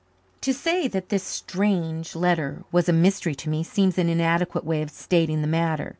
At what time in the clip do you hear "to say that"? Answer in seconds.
0.41-1.09